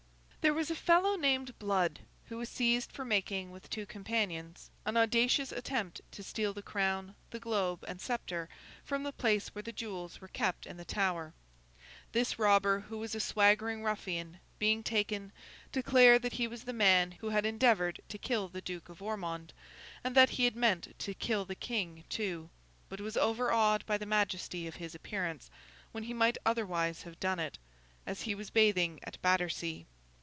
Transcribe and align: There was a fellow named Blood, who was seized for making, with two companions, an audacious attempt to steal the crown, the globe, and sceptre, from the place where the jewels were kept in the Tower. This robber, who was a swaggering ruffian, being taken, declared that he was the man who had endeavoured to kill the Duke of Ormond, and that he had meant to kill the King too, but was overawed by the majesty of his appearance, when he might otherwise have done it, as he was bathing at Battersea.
There 0.41 0.55
was 0.55 0.71
a 0.71 0.75
fellow 0.75 1.15
named 1.17 1.57
Blood, 1.59 1.99
who 2.25 2.37
was 2.37 2.49
seized 2.49 2.91
for 2.91 3.05
making, 3.05 3.51
with 3.51 3.69
two 3.69 3.85
companions, 3.85 4.71
an 4.87 4.97
audacious 4.97 5.51
attempt 5.51 6.01
to 6.13 6.23
steal 6.23 6.51
the 6.51 6.63
crown, 6.63 7.13
the 7.29 7.39
globe, 7.39 7.85
and 7.87 8.01
sceptre, 8.01 8.49
from 8.83 9.03
the 9.03 9.11
place 9.13 9.49
where 9.49 9.61
the 9.61 9.71
jewels 9.71 10.19
were 10.19 10.27
kept 10.27 10.65
in 10.65 10.77
the 10.77 10.83
Tower. 10.83 11.35
This 12.11 12.39
robber, 12.39 12.79
who 12.79 12.97
was 12.97 13.13
a 13.13 13.19
swaggering 13.19 13.83
ruffian, 13.83 14.39
being 14.57 14.81
taken, 14.81 15.31
declared 15.71 16.23
that 16.23 16.33
he 16.33 16.47
was 16.47 16.63
the 16.63 16.73
man 16.73 17.11
who 17.11 17.29
had 17.29 17.45
endeavoured 17.45 18.01
to 18.09 18.17
kill 18.17 18.47
the 18.47 18.61
Duke 18.61 18.89
of 18.89 18.99
Ormond, 18.99 19.53
and 20.03 20.15
that 20.15 20.31
he 20.31 20.45
had 20.45 20.55
meant 20.55 20.95
to 20.99 21.13
kill 21.13 21.45
the 21.45 21.53
King 21.53 22.03
too, 22.09 22.49
but 22.89 22.99
was 22.99 23.15
overawed 23.15 23.85
by 23.85 23.99
the 23.99 24.07
majesty 24.07 24.65
of 24.65 24.77
his 24.77 24.95
appearance, 24.95 25.51
when 25.91 26.05
he 26.05 26.15
might 26.15 26.39
otherwise 26.47 27.03
have 27.03 27.19
done 27.19 27.37
it, 27.39 27.59
as 28.07 28.23
he 28.23 28.33
was 28.33 28.49
bathing 28.49 28.99
at 29.03 29.21
Battersea. 29.21 29.85